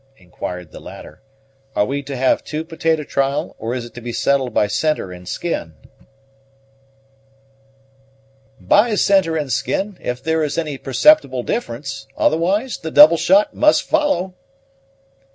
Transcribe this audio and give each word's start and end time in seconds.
inquired 0.17 0.71
the 0.71 0.79
latter. 0.79 1.21
"Are 1.75 1.85
we 1.85 2.01
to 2.01 2.17
have 2.17 2.39
the 2.39 2.45
two 2.45 2.63
potato 2.65 3.03
trial, 3.03 3.55
or 3.59 3.75
is 3.75 3.85
it 3.85 3.93
to 3.93 4.01
be 4.01 4.11
settled 4.11 4.51
by 4.51 4.65
centre 4.65 5.11
and 5.11 5.27
skin?" 5.29 5.75
"By 8.59 8.95
centre 8.95 9.37
and 9.37 9.51
skin, 9.51 9.99
if 10.01 10.23
there 10.23 10.43
is 10.43 10.57
any 10.57 10.79
perceptible 10.79 11.43
difference; 11.43 12.07
otherwise 12.17 12.79
the 12.79 12.89
double 12.89 13.17
shot 13.17 13.53
must 13.53 13.83
follow." 13.83 14.33